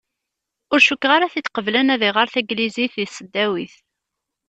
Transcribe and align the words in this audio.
Ur 0.73 0.79
cukkeɣ 0.87 1.11
ara 1.13 1.25
ad 1.27 1.31
t-id-qeblen 1.33 1.93
ad 1.93 2.01
iɣer 2.09 2.27
taglizit 2.33 2.91
deg 2.91 2.93
tesdawit. 3.07 3.75